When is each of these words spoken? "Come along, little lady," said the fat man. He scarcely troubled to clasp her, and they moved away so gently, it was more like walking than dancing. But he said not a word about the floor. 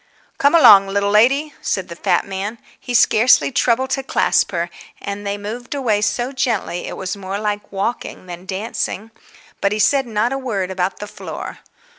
"Come 0.39 0.55
along, 0.55 0.87
little 0.87 1.11
lady," 1.11 1.53
said 1.61 1.87
the 1.87 1.95
fat 1.95 2.25
man. 2.25 2.57
He 2.79 2.95
scarcely 2.95 3.51
troubled 3.51 3.91
to 3.91 4.01
clasp 4.01 4.51
her, 4.51 4.71
and 4.99 5.27
they 5.27 5.37
moved 5.37 5.75
away 5.75 6.01
so 6.01 6.31
gently, 6.31 6.87
it 6.87 6.97
was 6.97 7.15
more 7.15 7.37
like 7.39 7.71
walking 7.71 8.25
than 8.25 8.47
dancing. 8.47 9.11
But 9.61 9.73
he 9.73 9.77
said 9.77 10.07
not 10.07 10.33
a 10.33 10.39
word 10.39 10.71
about 10.71 10.97
the 10.97 11.05
floor. 11.05 11.59